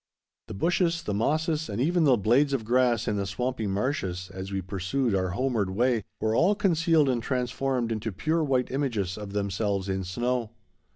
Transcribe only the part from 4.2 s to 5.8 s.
as we pursued our homeward